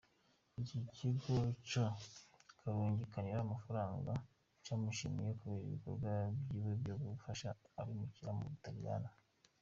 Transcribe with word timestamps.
Iki 0.61 0.79
kigo 0.95 1.33
co 1.69 1.85
kurungikanira 2.59 3.37
amafaranga, 3.41 4.11
camushimiye 4.63 5.31
kubera 5.39 5.61
ibikorwa 5.67 6.11
vyiwe 6.47 6.71
vyo 6.81 6.95
gufasha 7.03 7.47
abimukira 7.79 8.31
mu 8.39 8.43
Butaliyani. 8.51 9.09